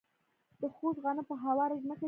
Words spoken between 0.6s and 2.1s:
د خوست غنم په هواره ځمکه کیږي.